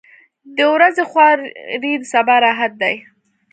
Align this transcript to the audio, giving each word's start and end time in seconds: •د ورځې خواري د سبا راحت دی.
•د 0.57 0.59
ورځې 0.73 1.03
خواري 1.09 1.93
د 2.01 2.03
سبا 2.13 2.35
راحت 2.45 2.71
دی. 2.81 2.95